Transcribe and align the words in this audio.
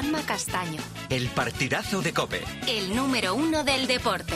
Juanma 0.00 0.22
Castaño. 0.22 0.80
El 1.10 1.28
partidazo 1.28 2.00
de 2.00 2.14
Cope. 2.14 2.40
El 2.66 2.96
número 2.96 3.34
uno 3.34 3.62
del 3.62 3.86
deporte. 3.86 4.32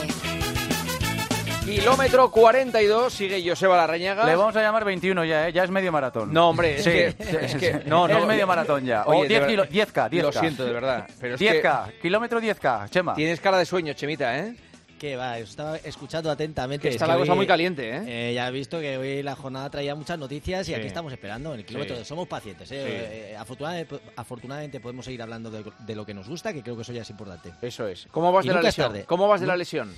Kilómetro 1.65 2.29
42, 2.29 3.11
sigue 3.11 3.43
Joseba 3.49 3.75
Larrañaga. 3.75 4.27
Le 4.27 4.35
vamos 4.35 4.55
a 4.55 4.61
llamar 4.61 4.85
21 4.85 5.25
ya, 5.25 5.47
¿eh? 5.47 5.53
Ya 5.53 5.63
es 5.63 5.71
medio 5.71 5.91
maratón. 5.91 6.31
No, 6.31 6.49
hombre, 6.49 6.75
es 6.75 6.83
Sí, 6.83 6.91
que... 6.91 7.15
Es 7.79 7.85
no, 7.87 8.07
no. 8.07 8.15
Es 8.19 8.25
medio 8.27 8.45
maratón 8.45 8.85
ya. 8.85 9.05
Oye, 9.07 9.19
O 9.19 9.23
de 9.23 9.27
10 9.29 9.39
ver- 9.41 9.49
kilo- 9.49 9.65
10K, 9.65 10.09
10K. 10.11 10.21
Lo 10.21 10.31
siento, 10.31 10.65
de 10.65 10.73
verdad. 10.73 11.07
Pero 11.19 11.33
es 11.33 11.39
que 11.39 11.63
10K, 11.63 11.99
kilómetro 11.99 12.39
10K, 12.39 12.89
Chema. 12.91 13.15
tienes 13.15 13.39
cara 13.39 13.57
de 13.57 13.65
sueño, 13.65 13.93
Chemita, 13.93 14.37
¿eh? 14.37 14.53
Que 14.99 15.17
va, 15.17 15.37
estaba 15.39 15.75
escuchando 15.77 16.31
atentamente. 16.31 16.83
Que 16.83 16.87
Es 16.89 16.95
está 16.95 17.05
que 17.05 17.11
la 17.11 17.17
cosa 17.17 17.33
hoy, 17.33 17.37
muy 17.39 17.47
caliente, 17.47 17.89
¿eh? 17.97 18.29
eh, 18.29 18.33
ya 18.33 18.47
he 18.47 18.51
visto 18.51 18.79
que 18.79 18.97
hoy 18.97 19.21
la 19.23 19.35
jornada 19.35 19.69
traía 19.69 19.93
muchas 19.93 20.17
noticias 20.17 20.61
y 20.69 20.71
Sí. 20.71 20.73
aquí 20.73 20.87
estamos 20.87 21.11
esperando 21.11 21.53
en 21.53 21.59
el 21.59 21.65
kilómetro. 21.65 21.97
Sí. 21.97 22.05
Somos 22.05 22.27
pacientes. 22.29 22.71
¿eh? 22.71 22.75
Sí. 22.75 23.31
Eh, 23.31 23.35
afortunadamente, 23.37 23.99
afortunadamente 24.15 24.79
podemos 24.79 25.03
seguir 25.05 25.21
hablando 25.21 25.51
de, 25.51 25.65
de 25.79 25.95
lo 25.95 26.05
que 26.05 26.13
nos 26.13 26.29
gusta, 26.29 26.53
que 26.53 26.61
creo 26.63 26.75
que 26.77 26.83
eso 26.83 26.93
ya 26.93 27.01
es 27.01 27.09
importante. 27.09 27.51
Eso 27.61 27.87
es. 27.87 28.07
¿Cómo 28.11 28.31
vas 28.31 28.45
Y 28.45 28.47
de 28.49 28.53
la 28.55 28.61
lesión? 28.61 28.87
tarde. 28.87 29.03
¿Cómo 29.05 29.27
vas 29.27 29.41
de 29.41 29.47
la 29.47 29.57
lesión? 29.57 29.93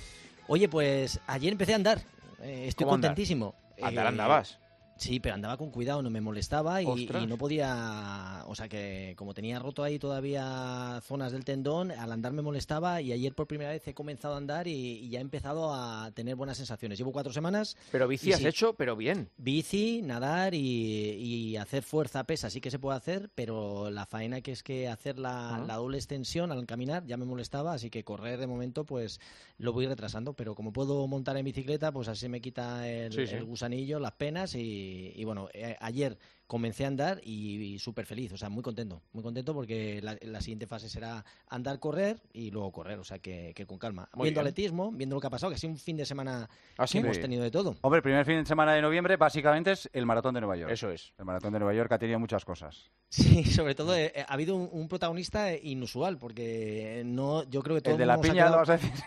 Oye, 0.48 0.68
pues 0.68 1.20
ayer 1.28 1.52
empecé 1.52 1.74
a 1.74 1.76
andar. 1.76 2.00
Eh, 2.42 2.64
estoy 2.66 2.86
contentísimo. 2.86 3.54
Andar 3.80 4.06
Eh, 4.06 4.08
andabas. 4.08 4.58
Sí, 4.98 5.20
pero 5.20 5.34
andaba 5.36 5.56
con 5.56 5.70
cuidado, 5.70 6.02
no 6.02 6.10
me 6.10 6.20
molestaba 6.20 6.82
y, 6.82 7.06
no 7.28 7.38
podía, 7.38 8.42
o 8.46 8.54
sea 8.54 8.68
que 8.68 9.14
como 9.16 9.32
tenía 9.32 9.58
roto 9.60 9.84
ahí 9.84 9.98
todavía 9.98 11.00
zonas 11.04 11.30
del 11.32 11.44
tendón, 11.44 11.92
al 11.92 12.10
andar 12.12 12.32
me 12.32 12.42
molestaba 12.42 13.00
y 13.00 13.12
ayer 13.12 13.32
por 13.34 13.46
primera 13.46 13.70
vez 13.70 13.86
he 13.86 13.94
comenzado 13.94 14.34
a 14.34 14.38
andar 14.38 14.66
y, 14.66 14.72
y 14.98 15.08
ya 15.10 15.20
he 15.20 15.22
empezado 15.22 15.72
a 15.72 16.10
tener 16.12 16.34
buenas 16.34 16.56
sensaciones. 16.56 16.98
Llevo 16.98 17.12
cuatro 17.12 17.32
semanas, 17.32 17.76
Pero 17.92 18.08
bici 18.08 18.32
has 18.32 18.40
sí. 18.40 18.46
hecho, 18.48 18.74
pero 18.74 18.96
bien. 18.96 19.30
bici, 19.38 20.02
nadar 20.02 20.54
y, 20.54 20.58
y 20.60 21.56
hacer 21.56 21.82
fuerza 21.84 22.24
pesa 22.24 22.50
sí 22.50 22.60
que 22.60 22.70
se 22.70 22.78
puede 22.80 22.96
hacer, 22.96 23.30
pero 23.34 23.90
la 23.90 24.04
faena 24.04 24.40
que 24.40 24.50
es 24.52 24.62
que 24.64 24.88
hacer 24.88 25.18
la, 25.18 25.62
la 25.66 25.76
doble 25.76 25.98
extensión 25.98 26.50
al 26.50 26.66
caminar 26.66 27.06
ya 27.06 27.16
me 27.16 27.24
molestaba, 27.24 27.72
así 27.74 27.88
que 27.88 28.02
correr 28.02 28.40
de 28.40 28.46
momento 28.48 28.84
pues 28.84 29.20
lo 29.58 29.72
voy 29.72 29.86
retrasando, 29.86 30.32
pero 30.34 30.54
como 30.54 30.72
puedo 30.72 31.06
montar 31.06 31.36
en 31.36 31.44
bicicleta 31.44 31.92
pues 31.92 32.08
así 32.08 32.28
me 32.28 32.40
quita 32.40 32.88
el, 32.88 33.12
Sí, 33.12 33.26
sí. 33.26 33.34
el 33.36 33.44
gusanillo, 33.44 34.00
las 34.00 34.12
penas 34.12 34.54
y, 34.56 34.87
y 35.14 35.24
bueno, 35.24 35.48
eh, 35.52 35.76
ayer 35.80 36.18
comencé 36.46 36.84
a 36.84 36.88
andar 36.88 37.20
y, 37.22 37.56
y 37.74 37.78
súper 37.78 38.06
feliz, 38.06 38.32
o 38.32 38.38
sea, 38.38 38.48
muy 38.48 38.62
contento, 38.62 39.02
muy 39.12 39.22
contento 39.22 39.52
porque 39.52 40.00
la, 40.02 40.16
la 40.22 40.40
siguiente 40.40 40.66
fase 40.66 40.88
será 40.88 41.22
andar, 41.48 41.78
correr 41.78 42.22
y 42.32 42.50
luego 42.50 42.72
correr, 42.72 42.98
o 42.98 43.04
sea, 43.04 43.18
que, 43.18 43.52
que 43.54 43.66
con 43.66 43.76
calma. 43.78 44.08
Muy 44.14 44.24
viendo 44.24 44.40
bien. 44.40 44.48
atletismo, 44.50 44.90
viendo 44.90 45.14
lo 45.16 45.20
que 45.20 45.26
ha 45.26 45.30
pasado, 45.30 45.50
que 45.50 45.56
ha 45.56 45.58
sido 45.58 45.72
un 45.74 45.78
fin 45.78 45.98
de 45.98 46.06
semana 46.06 46.48
¿Ah, 46.78 46.86
que 46.90 46.98
hemos 46.98 47.20
tenido 47.20 47.42
de 47.42 47.50
todo. 47.50 47.76
Hombre, 47.82 47.98
el 47.98 48.02
primer 48.02 48.24
fin 48.24 48.36
de 48.38 48.46
semana 48.46 48.72
de 48.72 48.80
noviembre 48.80 49.16
básicamente 49.18 49.72
es 49.72 49.90
el 49.92 50.06
maratón 50.06 50.34
de 50.34 50.40
Nueva 50.40 50.56
York. 50.56 50.72
Eso 50.72 50.90
es. 50.90 51.12
El 51.18 51.26
maratón 51.26 51.52
de 51.52 51.58
Nueva 51.58 51.74
York 51.74 51.92
ha 51.92 51.98
tenido 51.98 52.18
muchas 52.18 52.44
cosas. 52.46 52.90
Sí, 53.10 53.44
sobre 53.44 53.74
todo 53.74 53.94
eh, 53.94 54.12
ha 54.26 54.32
habido 54.32 54.56
un, 54.56 54.70
un 54.72 54.88
protagonista 54.88 55.54
inusual, 55.54 56.16
porque 56.16 57.02
no, 57.04 57.42
yo 57.50 57.62
creo 57.62 57.76
que 57.76 57.82
todo 57.82 57.92
El 57.94 57.98
de 57.98 58.06
la 58.06 58.18
piña, 58.20 58.34
quedado- 58.34 58.52
lo 58.52 58.58
vas 58.60 58.70
a 58.70 58.72
decir. 58.78 58.90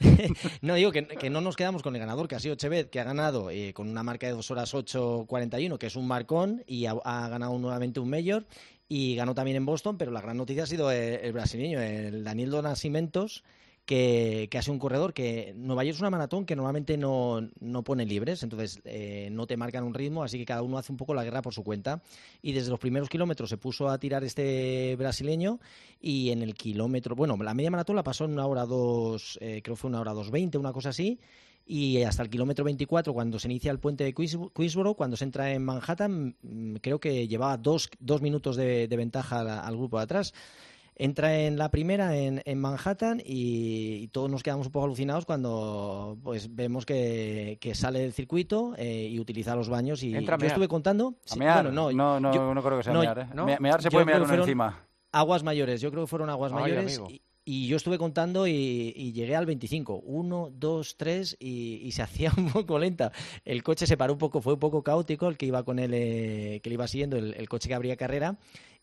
No 0.62 0.74
digo 0.74 0.92
que, 0.92 1.06
que 1.06 1.30
no 1.30 1.40
nos 1.40 1.56
quedamos 1.56 1.82
con 1.82 1.94
el 1.94 2.00
ganador, 2.00 2.28
que 2.28 2.36
ha 2.36 2.40
sido 2.40 2.54
Chevet, 2.54 2.90
que 2.90 3.00
ha 3.00 3.04
ganado 3.04 3.50
eh, 3.50 3.72
con 3.74 3.88
una 3.88 4.02
marca 4.02 4.26
de 4.26 4.32
2 4.32 4.50
horas 4.50 4.74
8.41, 4.74 5.78
que 5.78 5.86
es 5.86 5.96
un 5.96 6.06
marcón, 6.06 6.62
y 6.66 6.86
ha, 6.86 6.94
ganado 7.28 7.58
nuevamente 7.58 8.00
un 8.00 8.10
mayor, 8.10 8.46
y 8.88 9.16
ganó 9.16 9.34
también 9.34 9.56
en 9.56 9.66
Boston, 9.66 9.98
pero 9.98 10.10
la 10.10 10.20
gran 10.20 10.36
noticia 10.36 10.62
ha 10.62 10.66
sido 10.66 10.90
el 10.90 11.32
brasileño, 11.32 11.80
el 11.80 12.24
Daniel 12.24 12.50
Donacimentos, 12.50 13.44
que, 13.88 14.48
que 14.50 14.58
ha 14.58 14.62
sido 14.62 14.74
un 14.74 14.78
corredor 14.78 15.14
que 15.14 15.54
Nueva 15.56 15.82
York 15.82 15.94
es 15.94 16.00
una 16.00 16.10
maratón 16.10 16.44
que 16.44 16.54
normalmente 16.54 16.98
no, 16.98 17.40
no 17.58 17.82
pone 17.84 18.04
libres, 18.04 18.42
entonces 18.42 18.82
eh, 18.84 19.30
no 19.32 19.46
te 19.46 19.56
marcan 19.56 19.82
un 19.82 19.94
ritmo, 19.94 20.22
así 20.22 20.36
que 20.36 20.44
cada 20.44 20.60
uno 20.60 20.76
hace 20.76 20.92
un 20.92 20.98
poco 20.98 21.14
la 21.14 21.24
guerra 21.24 21.40
por 21.40 21.54
su 21.54 21.64
cuenta. 21.64 22.02
Y 22.42 22.52
desde 22.52 22.68
los 22.68 22.78
primeros 22.78 23.08
kilómetros 23.08 23.48
se 23.48 23.56
puso 23.56 23.88
a 23.88 23.96
tirar 23.98 24.24
este 24.24 24.94
brasileño 24.96 25.58
y 26.02 26.28
en 26.28 26.42
el 26.42 26.52
kilómetro, 26.52 27.16
bueno, 27.16 27.34
la 27.42 27.54
media 27.54 27.70
maratón 27.70 27.96
la 27.96 28.02
pasó 28.02 28.26
en 28.26 28.32
una 28.32 28.46
hora 28.46 28.66
dos, 28.66 29.38
eh, 29.40 29.62
creo 29.64 29.74
fue 29.74 29.88
una 29.88 30.02
hora 30.02 30.12
dos 30.12 30.30
veinte, 30.30 30.58
una 30.58 30.74
cosa 30.74 30.90
así. 30.90 31.18
Y 31.64 32.02
hasta 32.02 32.22
el 32.22 32.28
kilómetro 32.28 32.66
24, 32.66 33.14
cuando 33.14 33.38
se 33.38 33.48
inicia 33.48 33.70
el 33.70 33.78
puente 33.78 34.04
de 34.04 34.14
Queens- 34.14 34.52
Queensboro, 34.54 34.94
cuando 34.94 35.16
se 35.16 35.24
entra 35.24 35.50
en 35.52 35.64
Manhattan, 35.64 36.36
mm, 36.42 36.76
creo 36.76 37.00
que 37.00 37.26
llevaba 37.26 37.56
dos, 37.56 37.88
dos 38.00 38.20
minutos 38.20 38.56
de, 38.56 38.86
de 38.86 38.96
ventaja 38.98 39.40
al, 39.40 39.48
al 39.48 39.76
grupo 39.76 39.96
de 39.96 40.04
atrás. 40.04 40.34
Entra 41.00 41.38
en 41.38 41.56
la 41.58 41.70
primera 41.70 42.16
en, 42.16 42.42
en 42.44 42.58
Manhattan 42.58 43.20
y, 43.24 43.94
y 44.02 44.08
todos 44.08 44.28
nos 44.28 44.42
quedamos 44.42 44.66
un 44.66 44.72
poco 44.72 44.86
alucinados 44.86 45.24
cuando 45.26 46.18
pues 46.24 46.54
vemos 46.56 46.84
que, 46.84 47.56
que 47.60 47.74
sale 47.76 48.00
del 48.00 48.12
circuito 48.12 48.74
eh, 48.76 49.08
y 49.08 49.20
utiliza 49.20 49.54
los 49.54 49.68
baños. 49.68 50.02
Y 50.02 50.14
Entra 50.16 50.34
yo 50.36 50.40
mear. 50.40 50.52
estuve 50.52 50.66
contando. 50.68 51.14
A 51.30 51.32
sí, 51.34 51.38
mear. 51.38 51.62
bueno, 51.62 51.70
no, 51.70 51.92
no, 51.92 52.18
no, 52.20 52.34
yo- 52.34 52.52
no 52.52 52.62
creo 52.62 52.78
que 52.78 52.82
sea 52.84 52.92
no, 52.92 53.00
mear, 53.00 53.18
¿eh? 53.20 53.26
¿no? 53.32 53.46
Me- 53.46 53.58
Mear 53.60 53.80
se 53.80 53.90
puede 53.90 54.04
mear 54.06 54.22
uno 54.22 54.34
encima. 54.34 54.84
Aguas 55.12 55.42
mayores, 55.44 55.80
yo 55.80 55.90
creo 55.90 56.02
que 56.02 56.08
fueron 56.08 56.30
aguas 56.30 56.52
Ay, 56.52 56.60
mayores. 56.60 57.00
Y, 57.08 57.22
y 57.44 57.66
yo 57.68 57.76
estuve 57.76 57.96
contando 57.96 58.46
y, 58.48 58.92
y 58.96 59.12
llegué 59.12 59.36
al 59.36 59.46
25. 59.46 60.00
Uno, 60.04 60.50
dos, 60.52 60.96
tres 60.96 61.36
y, 61.38 61.76
y 61.82 61.92
se 61.92 62.02
hacía 62.02 62.32
un 62.36 62.50
poco 62.50 62.76
lenta. 62.78 63.12
El 63.44 63.62
coche 63.62 63.86
se 63.86 63.96
paró 63.96 64.14
un 64.14 64.18
poco, 64.18 64.42
fue 64.42 64.54
un 64.54 64.58
poco 64.58 64.82
caótico 64.82 65.28
el 65.28 65.36
que 65.36 65.46
iba 65.46 65.62
con 65.62 65.78
él, 65.78 65.92
eh, 65.94 66.60
que 66.62 66.68
le 66.70 66.74
iba 66.74 66.88
siguiendo, 66.88 67.16
el, 67.16 67.34
el 67.34 67.48
coche 67.48 67.68
que 67.68 67.74
abría 67.76 67.96
carrera. 67.96 68.36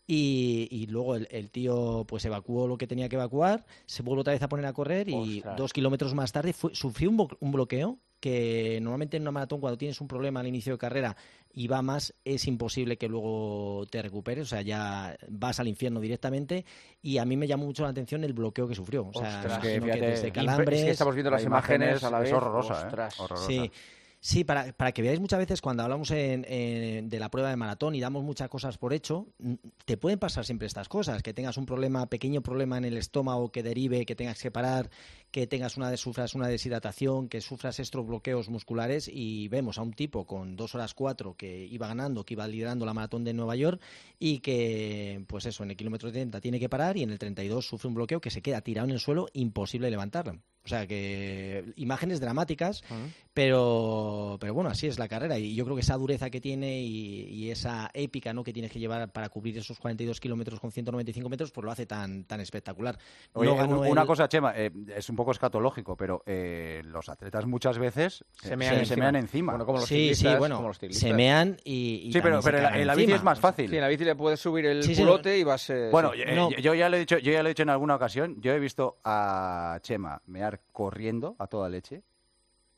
Y, 0.06 0.68
y 0.70 0.86
luego 0.86 1.16
el, 1.16 1.26
el 1.32 1.50
tío 1.50 2.04
pues 2.06 2.24
evacuó 2.24 2.68
lo 2.68 2.78
que 2.78 2.86
tenía 2.86 3.08
que 3.08 3.16
evacuar, 3.16 3.66
se 3.86 4.02
vuelve 4.04 4.20
otra 4.20 4.32
vez 4.34 4.42
a 4.42 4.48
poner 4.48 4.66
a 4.66 4.72
correr 4.72 5.08
y 5.08 5.38
Ostras. 5.38 5.56
dos 5.56 5.72
kilómetros 5.72 6.14
más 6.14 6.30
tarde 6.30 6.52
fue- 6.52 6.74
sufrió 6.74 7.10
un, 7.10 7.16
bo- 7.16 7.36
un 7.40 7.50
bloqueo 7.50 7.98
que 8.20 8.78
normalmente 8.80 9.16
en 9.16 9.24
una 9.24 9.32
maratón 9.32 9.60
cuando 9.60 9.76
tienes 9.76 10.00
un 10.00 10.06
problema 10.08 10.40
al 10.40 10.46
inicio 10.46 10.72
de 10.74 10.78
carrera 10.78 11.16
y 11.52 11.66
va 11.66 11.82
más 11.82 12.14
es 12.24 12.46
imposible 12.46 12.96
que 12.98 13.08
luego 13.08 13.84
te 13.90 14.00
recuperes, 14.00 14.44
o 14.44 14.46
sea, 14.48 14.62
ya 14.62 15.16
vas 15.28 15.58
al 15.58 15.66
infierno 15.68 16.00
directamente 16.00 16.64
y 17.02 17.18
a 17.18 17.24
mí 17.24 17.36
me 17.36 17.48
llamó 17.48 17.64
mucho 17.66 17.82
la 17.82 17.88
atención 17.90 18.22
el 18.22 18.32
bloqueo 18.32 18.68
que 18.68 18.74
sufrió, 18.76 19.08
o 19.08 19.12
sea, 19.12 19.40
Ostras. 19.40 19.58
Que, 19.58 19.74
que 19.74 19.80
fíjate, 19.80 20.06
desde 20.06 20.28
impre- 20.28 20.32
calambres... 20.34 20.78
Es 20.80 20.84
que 20.84 20.90
estamos 20.92 21.14
viendo 21.16 21.30
las 21.32 21.42
La 21.42 21.48
imágenes, 21.48 21.88
imagen 21.88 21.96
es- 21.96 22.04
a 22.04 22.10
la 22.10 22.18
vez. 22.20 22.28
es 22.28 22.34
horrorosa, 22.34 22.74
¿eh? 22.74 22.86
Ostras. 22.86 23.20
Horrorosa. 23.20 23.46
Sí, 23.48 23.70
sí 24.26 24.42
para, 24.42 24.72
para 24.72 24.90
que 24.90 25.02
veáis 25.02 25.20
muchas 25.20 25.38
veces 25.38 25.60
cuando 25.60 25.84
hablamos 25.84 26.10
en- 26.10 26.44
en- 26.48 27.08
de 27.08 27.18
la 27.20 27.30
prueba 27.30 27.48
de 27.48 27.54
maratón 27.54 27.94
y 27.94 28.00
damos 28.00 28.24
muchas 28.24 28.48
cosas 28.48 28.76
por 28.76 28.92
hecho, 28.92 29.28
te 29.84 29.96
pueden 29.96 30.18
pasar 30.18 30.44
siempre 30.44 30.66
estas 30.66 30.88
cosas, 30.88 31.22
que 31.22 31.32
tengas 31.32 31.56
un 31.56 31.64
problema, 31.64 32.06
pequeño 32.06 32.42
problema 32.42 32.76
en 32.76 32.84
el 32.84 32.96
estómago 32.96 33.52
que 33.52 33.62
derive, 33.62 34.04
que 34.04 34.16
tengas 34.16 34.42
que 34.42 34.50
parar, 34.50 34.90
que 35.30 35.46
tengas 35.46 35.76
una 35.76 35.96
sufras 35.96 36.34
una 36.34 36.48
deshidratación, 36.48 37.28
que 37.28 37.40
sufras 37.40 37.78
estos 37.78 38.04
bloqueos 38.04 38.48
musculares 38.48 39.08
y 39.12 39.46
vemos 39.46 39.78
a 39.78 39.82
un 39.82 39.92
tipo 39.92 40.26
con 40.26 40.56
dos 40.56 40.74
horas 40.74 40.92
cuatro 40.94 41.36
que 41.36 41.64
iba 41.64 41.86
ganando, 41.86 42.24
que 42.24 42.34
iba 42.34 42.48
liderando 42.48 42.84
la 42.84 42.94
maratón 42.94 43.22
de 43.22 43.32
Nueva 43.32 43.54
York 43.54 43.80
y 44.18 44.40
que, 44.40 45.24
pues 45.28 45.46
eso, 45.46 45.62
en 45.62 45.70
el 45.70 45.76
kilómetro 45.76 46.10
30 46.10 46.40
tiene 46.40 46.58
que 46.58 46.68
parar 46.68 46.96
y 46.96 47.04
en 47.04 47.10
el 47.10 47.18
32 47.20 47.64
sufre 47.64 47.86
un 47.86 47.94
bloqueo 47.94 48.20
que 48.20 48.30
se 48.30 48.42
queda 48.42 48.60
tirado 48.60 48.88
en 48.88 48.94
el 48.94 48.98
suelo, 49.00 49.28
imposible 49.34 49.88
levantarlo. 49.88 50.40
O 50.66 50.68
sea 50.68 50.84
que 50.84 51.64
imágenes 51.76 52.18
dramáticas, 52.18 52.82
pero, 53.32 54.36
pero 54.40 54.54
bueno, 54.54 54.70
así 54.70 54.86
es 54.86 54.98
la 54.98 55.06
carrera. 55.08 55.38
Y 55.38 55.54
yo 55.54 55.64
creo 55.64 55.76
que 55.76 55.82
esa 55.82 55.94
dureza 55.96 56.30
que 56.30 56.40
tiene 56.40 56.80
y, 56.80 57.22
y 57.28 57.50
esa 57.50 57.88
épica 57.94 58.32
¿no? 58.32 58.42
que 58.42 58.52
tienes 58.52 58.72
que 58.72 58.78
llevar 58.78 59.12
para 59.12 59.28
cubrir 59.28 59.56
esos 59.58 59.78
42 59.78 60.18
kilómetros 60.20 60.58
con 60.58 60.72
195 60.72 61.28
metros, 61.28 61.52
pues 61.52 61.64
lo 61.64 61.70
hace 61.70 61.86
tan, 61.86 62.24
tan 62.24 62.40
espectacular. 62.40 62.98
Oye, 63.34 63.50
No 63.50 63.56
ganó 63.56 63.80
un- 63.82 63.86
una 63.88 64.00
el- 64.00 64.06
cosa, 64.06 64.28
Chema, 64.28 64.54
eh, 64.56 64.72
es 64.96 65.08
un 65.08 65.16
poco 65.16 65.32
escatológico, 65.32 65.96
pero 65.96 66.22
eh, 66.26 66.82
los 66.84 67.08
atletas 67.08 67.46
muchas 67.46 67.78
veces 67.78 68.24
Se 68.42 68.54
eh, 68.54 68.56
mean 68.56 68.74
se, 68.74 68.80
encima. 68.80 68.96
mean 69.04 69.16
encima. 69.16 69.52
Bueno, 69.52 69.66
como 69.66 69.78
los 69.78 69.86
Sí, 69.88 70.14
sí, 70.14 70.26
bueno, 70.38 70.56
como 70.56 70.68
los 70.68 70.78
se 70.78 71.12
mean 71.12 71.58
y, 71.62 72.06
y 72.08 72.12
sí, 72.12 72.20
pero, 72.20 72.40
pero 72.42 72.58
en 72.58 72.86
la, 72.86 72.94
bici 72.94 73.12
es 73.12 73.22
más 73.22 73.38
fácil. 73.38 73.68
Sí, 73.70 73.76
en 73.76 73.82
la 73.82 73.88
bici 73.88 74.04
le 74.04 74.16
puedes 74.16 74.40
subir 74.40 74.66
el 74.66 74.82
Sí, 74.82 74.94
sí, 74.94 75.02
culote 75.02 75.38
y 75.38 75.44
vas... 75.44 75.70
eh, 75.70 75.90
Bueno, 75.92 76.12
sí. 76.14 76.22
eh, 76.26 76.34
No. 76.34 76.50
yo, 76.50 76.56
yo 76.58 76.74
ya 76.74 76.88
lo 76.88 76.96
he 76.96 77.00
dicho, 77.00 77.18
yo 77.18 77.32
ya 77.32 77.42
lo 77.42 77.48
he 77.48 77.50
dicho 77.50 77.62
en 77.62 77.70
alguna 77.70 77.94
ocasión. 77.94 78.40
Yo 78.40 78.52
he 78.52 78.58
visto 78.58 78.98
a 79.04 79.78
Chema 79.82 80.20
mear 80.26 80.55
corriendo 80.72 81.36
a 81.38 81.46
toda 81.46 81.68
leche 81.68 82.02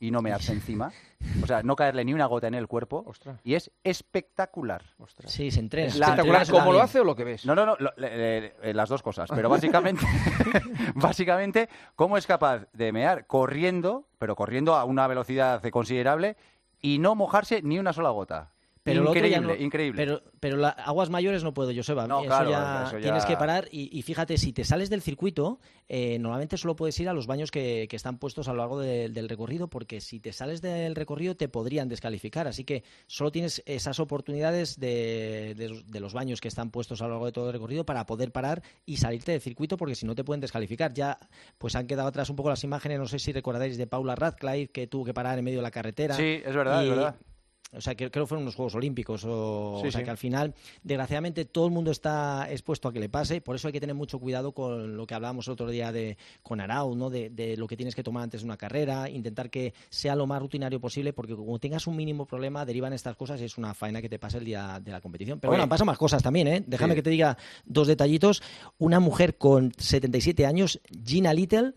y 0.00 0.10
no 0.12 0.22
mearse 0.22 0.52
encima. 0.52 0.92
O 1.42 1.46
sea, 1.46 1.62
no 1.62 1.74
caerle 1.76 2.04
ni 2.04 2.14
una 2.14 2.26
gota 2.26 2.46
en 2.46 2.54
el 2.54 2.68
cuerpo. 2.68 3.02
Ostras, 3.06 3.40
Y 3.42 3.54
es 3.54 3.70
espectacular. 3.82 4.82
ostras. 4.98 5.32
Sí, 5.32 5.50
se 5.50 5.60
entrena. 5.60 5.88
La- 5.96 6.06
¿Espectacular 6.06 6.46
la- 6.46 6.52
cómo 6.52 6.64
lo 6.66 6.78
bien. 6.78 6.84
hace 6.84 7.00
o 7.00 7.04
lo 7.04 7.16
que 7.16 7.24
ves? 7.24 7.44
No, 7.46 7.54
no, 7.54 7.66
no, 7.66 7.76
lo- 7.78 7.92
le- 7.96 8.16
le- 8.40 8.54
eh, 8.62 8.74
las 8.74 8.88
dos 8.88 9.02
cosas. 9.02 9.28
Pero 9.34 9.48
básicamente, 9.48 10.04
básicamente, 10.94 11.68
¿cómo 11.96 12.16
es 12.16 12.26
capaz 12.26 12.66
de 12.72 12.92
mear 12.92 13.26
corriendo, 13.26 14.08
pero 14.18 14.36
corriendo 14.36 14.74
a 14.74 14.84
una 14.84 15.06
velocidad 15.06 15.62
considerable 15.70 16.36
y 16.80 16.98
no 16.98 17.14
mojarse 17.14 17.62
ni 17.62 17.78
una 17.78 17.92
sola 17.92 18.10
gota? 18.10 18.52
Pero 18.88 19.02
lo 19.04 19.10
otro 19.10 19.20
ya 19.22 19.26
increíble, 19.36 19.54
no- 19.58 19.64
increíble. 19.64 19.96
Pero, 20.04 20.22
pero 20.40 20.56
la- 20.56 20.68
aguas 20.70 21.10
mayores 21.10 21.42
no 21.44 21.54
puedo, 21.54 21.72
Joseba. 21.74 22.06
No, 22.06 22.20
eso, 22.20 22.26
claro, 22.28 22.50
ya 22.50 22.84
eso 22.86 22.98
ya- 22.98 23.02
tienes 23.02 23.24
que 23.24 23.36
parar. 23.36 23.68
Y, 23.70 23.96
y 23.96 24.02
fíjate, 24.02 24.36
si 24.38 24.52
te 24.52 24.64
sales 24.64 24.90
del 24.90 25.02
circuito, 25.02 25.60
eh, 25.88 26.18
normalmente 26.18 26.56
solo 26.56 26.76
puedes 26.76 26.98
ir 27.00 27.08
a 27.08 27.12
los 27.12 27.26
baños 27.26 27.50
que, 27.50 27.86
que 27.88 27.96
están 27.96 28.18
puestos 28.18 28.48
a 28.48 28.52
lo 28.52 28.58
largo 28.58 28.78
de- 28.80 29.08
del 29.08 29.28
recorrido, 29.28 29.68
porque 29.68 30.00
si 30.00 30.20
te 30.20 30.32
sales 30.32 30.60
del 30.62 30.94
recorrido 30.94 31.36
te 31.36 31.48
podrían 31.48 31.88
descalificar. 31.88 32.46
Así 32.48 32.64
que 32.64 32.84
solo 33.06 33.30
tienes 33.32 33.62
esas 33.66 34.00
oportunidades 34.00 34.78
de, 34.78 35.54
de 35.56 35.68
los- 35.68 35.86
de 35.90 36.00
los 36.00 36.12
baños 36.14 36.40
que 36.40 36.48
están 36.48 36.70
puestos 36.70 37.00
a 37.02 37.04
lo 37.04 37.10
largo 37.12 37.26
de 37.26 37.32
todo 37.32 37.46
el 37.48 37.52
recorrido 37.52 37.84
para 37.84 38.06
poder 38.06 38.32
parar 38.32 38.62
y 38.86 38.96
salirte 38.98 39.32
del 39.32 39.40
circuito, 39.40 39.76
porque 39.76 39.94
si 39.94 40.06
no 40.06 40.14
te 40.14 40.24
pueden 40.24 40.40
descalificar. 40.40 40.92
Ya 40.94 41.18
pues 41.58 41.74
han 41.76 41.86
quedado 41.86 42.08
atrás 42.08 42.30
un 42.30 42.36
poco 42.36 42.48
las 42.50 42.64
imágenes, 42.64 42.98
no 42.98 43.06
sé 43.06 43.18
si 43.18 43.32
recordáis 43.32 43.76
de 43.76 43.86
Paula 43.86 44.14
Radcliffe, 44.14 44.70
que 44.72 44.86
tuvo 44.86 45.04
que 45.04 45.14
parar 45.14 45.38
en 45.38 45.44
medio 45.44 45.58
de 45.58 45.62
la 45.62 45.70
carretera. 45.70 46.14
Sí, 46.14 46.40
es 46.44 46.54
verdad, 46.54 46.82
y, 46.82 46.84
es 46.84 46.90
verdad. 46.90 47.14
O 47.72 47.80
sea, 47.80 47.94
que 47.94 48.10
creo 48.10 48.24
que 48.24 48.28
fueron 48.28 48.42
unos 48.42 48.54
Juegos 48.54 48.74
Olímpicos, 48.74 49.24
o, 49.26 49.80
Sí, 49.82 49.88
o 49.88 49.90
sea, 49.92 50.00
sí. 50.00 50.04
que 50.04 50.10
al 50.10 50.16
final, 50.16 50.54
desgraciadamente, 50.82 51.44
todo 51.44 51.66
el 51.66 51.72
mundo 51.72 51.90
está 51.90 52.46
expuesto 52.50 52.88
a 52.88 52.92
que 52.92 53.00
le 53.00 53.08
pase, 53.08 53.40
por 53.40 53.56
eso 53.56 53.68
hay 53.68 53.72
que 53.72 53.80
tener 53.80 53.94
mucho 53.94 54.18
cuidado 54.18 54.52
con 54.52 54.96
lo 54.96 55.06
que 55.06 55.14
hablábamos 55.14 55.46
el 55.46 55.52
otro 55.52 55.68
día 55.70 55.92
de, 55.92 56.16
con 56.42 56.60
Arau, 56.60 56.94
¿no? 56.94 57.10
De, 57.10 57.30
de 57.30 57.56
lo 57.56 57.66
que 57.66 57.76
tienes 57.76 57.94
que 57.94 58.02
tomar 58.02 58.22
antes 58.22 58.40
de 58.40 58.46
una 58.46 58.56
carrera, 58.56 59.08
intentar 59.10 59.50
que 59.50 59.74
sea 59.90 60.16
lo 60.16 60.26
más 60.26 60.40
rutinario 60.40 60.80
posible, 60.80 61.12
porque 61.12 61.36
como 61.36 61.58
tengas 61.58 61.86
un 61.86 61.96
mínimo 61.96 62.24
problema, 62.26 62.64
derivan 62.64 62.92
estas 62.92 63.16
cosas 63.16 63.40
y 63.40 63.44
es 63.44 63.58
una 63.58 63.74
faena 63.74 64.00
que 64.00 64.08
te 64.08 64.18
pase 64.18 64.38
el 64.38 64.44
día 64.44 64.80
de 64.82 64.90
la 64.90 65.00
competición. 65.00 65.38
Pero 65.38 65.50
Oye. 65.50 65.56
bueno, 65.56 65.64
han 65.64 65.68
pasado 65.68 65.86
más 65.86 65.98
cosas 65.98 66.22
también, 66.22 66.48
¿eh? 66.48 66.64
Déjame 66.66 66.94
Sí. 66.94 66.96
que 66.96 67.02
te 67.02 67.10
diga 67.10 67.36
dos 67.66 67.86
detallitos. 67.86 68.42
Una 68.78 68.98
mujer 69.00 69.36
con 69.36 69.72
77 69.76 70.46
años, 70.46 70.80
Gina 71.04 71.34
Little, 71.34 71.74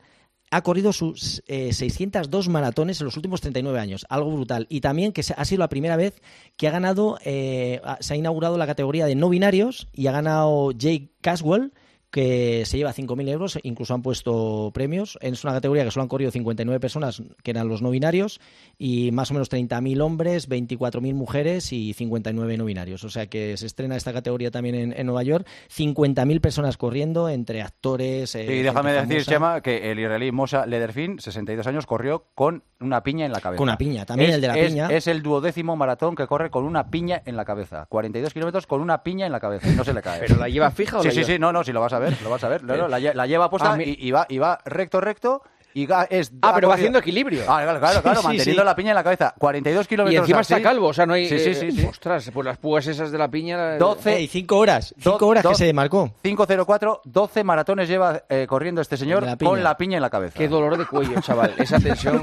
ha 0.51 0.61
corrido 0.61 0.91
sus 0.91 1.41
eh, 1.47 1.71
602 1.71 2.49
maratones 2.49 2.99
en 2.99 3.05
los 3.05 3.15
últimos 3.15 3.39
39 3.39 3.79
años, 3.79 4.05
algo 4.09 4.31
brutal. 4.31 4.67
Y 4.69 4.81
también 4.81 5.13
que 5.13 5.23
ha 5.35 5.45
sido 5.45 5.59
la 5.59 5.69
primera 5.69 5.95
vez 5.95 6.21
que 6.57 6.67
ha 6.67 6.71
ganado, 6.71 7.17
eh, 7.23 7.81
se 8.01 8.13
ha 8.13 8.17
inaugurado 8.17 8.57
la 8.57 8.67
categoría 8.67 9.05
de 9.05 9.15
no 9.15 9.29
binarios 9.29 9.87
y 9.93 10.07
ha 10.07 10.11
ganado 10.11 10.71
Jake 10.73 11.13
Caswell, 11.21 11.71
que 12.11 12.63
se 12.65 12.77
lleva 12.77 12.93
5.000 12.93 13.29
euros, 13.29 13.57
incluso 13.63 13.93
han 13.93 14.01
puesto 14.01 14.69
premios. 14.73 15.17
Es 15.21 15.43
una 15.43 15.53
categoría 15.53 15.83
que 15.85 15.91
solo 15.91 16.03
han 16.03 16.09
corrido 16.09 16.29
59 16.31 16.79
personas, 16.79 17.23
que 17.41 17.51
eran 17.51 17.67
los 17.69 17.81
no 17.81 17.89
binarios, 17.89 18.39
y 18.77 19.11
más 19.11 19.31
o 19.31 19.33
menos 19.33 19.49
30.000 19.49 20.01
hombres, 20.01 20.49
24.000 20.49 21.13
mujeres 21.13 21.71
y 21.71 21.93
59 21.93 22.57
no 22.57 22.65
binarios. 22.65 23.03
O 23.05 23.09
sea 23.09 23.27
que 23.27 23.55
se 23.57 23.65
estrena 23.65 23.95
esta 23.95 24.11
categoría 24.13 24.51
también 24.51 24.75
en, 24.75 24.93
en 24.95 25.05
Nueva 25.05 25.23
York. 25.23 25.47
50.000 25.75 26.41
personas 26.41 26.77
corriendo, 26.77 27.29
entre 27.29 27.61
actores. 27.61 28.35
eh, 28.35 28.43
Y 28.55 28.61
déjame 28.61 28.91
decir. 28.93 29.23
Chema, 29.25 29.61
que 29.61 29.91
el 29.91 29.99
israelí 29.99 30.31
Mosa 30.31 30.65
Lederfin, 30.65 31.19
62 31.19 31.65
años, 31.67 31.85
corrió 31.85 32.25
con 32.35 32.63
una 32.81 33.03
piña 33.03 33.25
en 33.25 33.31
la 33.31 33.39
cabeza. 33.39 33.57
Con 33.57 33.69
una 33.69 33.77
piña, 33.77 34.05
también 34.05 34.29
Es- 34.31 34.35
el 34.35 34.41
de 34.41 34.47
la 34.47 34.57
es- 34.57 34.67
piña. 34.69 34.87
Es 34.89 35.07
el 35.07 35.21
duodécimo 35.21 35.75
maratón 35.77 36.15
que 36.15 36.27
corre 36.27 36.49
con 36.49 36.65
una 36.65 36.89
piña 36.89 37.21
en 37.25 37.37
la 37.37 37.45
cabeza. 37.45 37.85
42 37.87 38.33
kilómetros 38.33 38.67
con 38.67 38.81
una 38.81 39.03
piña 39.03 39.25
en 39.25 39.31
la 39.31 39.39
cabeza 39.39 39.69
y 39.69 39.75
no 39.75 39.83
se 39.83 39.93
le 39.93 40.01
cae. 40.01 40.19
¿Pero 40.21 40.35
la 40.37 40.49
lleva 40.49 40.71
fija 40.71 40.97
o 40.97 41.01
Sí, 41.01 41.07
la 41.07 41.11
sí, 41.13 41.19
lleva- 41.21 41.27
sí, 41.33 41.39
no, 41.39 41.53
no, 41.53 41.63
sí, 41.63 41.71
lo 41.71 41.79
vas 41.81 41.93
a 41.93 41.99
ver, 42.01 42.21
lo 42.21 42.29
vas 42.29 42.43
a 42.43 42.49
ver. 42.49 42.63
No, 42.63 42.75
no, 42.75 42.87
la, 42.89 42.99
lle- 42.99 43.13
la 43.13 43.25
lleva 43.27 43.49
puesta 43.49 43.69
y, 43.87 44.07
y 44.07 44.11
va, 44.11 44.25
y 44.29 44.37
va 44.39 44.59
recto, 44.65 44.99
recto. 45.01 45.41
Y 45.73 45.87
es, 46.09 46.31
Ah, 46.41 46.51
pero 46.55 46.67
va 46.69 46.75
haciendo 46.75 46.99
equilibrio. 46.99 47.43
Ah, 47.47 47.61
claro, 47.63 47.79
claro, 47.79 48.01
claro, 48.01 48.21
Sí, 48.21 48.27
manteniendo 48.27 48.61
sí. 48.61 48.65
la 48.65 48.75
piña 48.75 48.89
en 48.91 48.95
la 48.95 49.03
cabeza. 49.03 49.33
42 49.37 49.85
Y 49.85 49.89
kilómetros 49.89 50.21
encima 50.23 50.39
así. 50.39 50.53
está 50.53 50.63
calvo, 50.69 50.87
o 50.87 50.93
sea, 50.93 51.05
no 51.05 51.13
hay... 51.13 51.27
Sí, 51.29 51.39
sí, 51.39 51.49
eh, 51.51 51.55
sí, 51.55 51.71
sí. 51.71 51.85
Ostras, 51.85 52.29
pues 52.33 52.45
las 52.45 52.57
púas 52.57 52.85
esas 52.87 53.11
de 53.11 53.17
la 53.17 53.29
piña... 53.29 53.77
12 53.77 54.15
Ey, 54.17 54.27
cinco 54.27 54.57
horas, 54.57 54.93
cinco 54.99 55.17
Do- 55.19 55.27
horas 55.27 55.43
do- 55.43 55.49
que 55.51 55.55
se 55.55 55.65
demarcó. 55.65 56.11
504, 56.23 57.01
12 57.05 57.43
maratones 57.43 57.87
lleva 57.87 58.23
eh, 58.29 58.45
corriendo 58.47 58.81
este 58.81 58.97
señor 58.97 59.23
la 59.23 59.37
con 59.37 59.63
la 59.63 59.77
piña 59.77 59.97
en 59.97 60.01
la 60.01 60.09
cabeza. 60.09 60.37
Qué 60.37 60.47
dolor 60.47 60.77
de 60.77 60.85
cuello, 60.85 61.19
chaval. 61.21 61.53
Esa 61.57 61.79
tensión, 61.79 62.21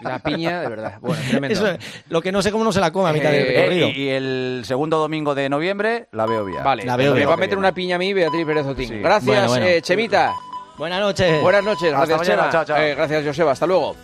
la 0.00 0.18
piña, 0.18 0.60
de 0.60 0.68
verdad. 0.68 0.98
Bueno, 1.00 1.22
tremendo. 1.30 1.66
Eso, 1.68 1.78
lo 2.08 2.20
que 2.20 2.30
no 2.32 2.42
sé 2.42 2.50
cómo 2.52 2.64
no 2.64 2.72
se 2.72 2.80
la 2.80 2.90
come 2.92 3.10
a 3.10 3.12
mitad 3.12 3.30
del 3.30 3.42
Eh, 3.46 3.52
Eh, 3.52 3.56
recorrido. 3.62 3.88
y, 3.88 3.92
y 4.02 4.08
el 4.10 4.62
segundo 4.66 4.98
domingo 4.98 5.34
de 5.34 5.48
noviembre 5.48 6.08
la 6.12 6.26
veo 6.26 6.44
bien. 6.44 6.62
Vale, 6.62 6.84
La 6.84 6.96
veo 6.96 7.14
me 7.14 7.24
va 7.26 7.34
a 7.34 7.36
meter 7.36 7.56
una 7.58 7.72
piña 7.72 7.96
a 7.96 7.98
mí 7.98 8.12
Beatriz 8.12 8.44
Pérez 8.46 8.66
Otín. 8.66 8.88
Sí. 8.88 8.98
Gracias, 8.98 9.24
Bueno, 9.26 9.48
bueno. 9.48 9.66
eh, 9.66 9.80
Chemita. 9.82 10.32
Buenas 10.76 11.00
noches. 11.00 11.42
Buenas 11.42 11.64
noches. 11.64 11.92
Hasta 11.92 12.06
Gracias, 12.06 12.36
mañana. 12.36 12.50
Chao, 12.50 12.64
chao. 12.64 12.76
Eh, 12.78 12.94
gracias, 12.94 13.24
Joseba. 13.24 13.52
Hasta 13.52 13.66
luego. 13.66 13.96